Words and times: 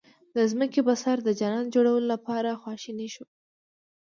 د 0.35 0.37
ځمکې 0.51 0.81
په 0.87 0.93
سر 1.01 1.17
د 1.23 1.29
جنت 1.39 1.65
جوړولو 1.75 2.07
لپاره 2.13 2.59
خواشني 2.61 3.07
شو. 3.13 3.25